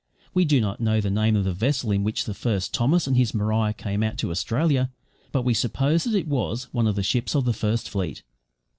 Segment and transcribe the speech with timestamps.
[0.33, 3.15] We do not know the name of the vessel in which the first Thomas and
[3.15, 4.89] his Maria came out to Australia,
[5.31, 8.23] but we suppose that it was one of the ships of the First Fleet.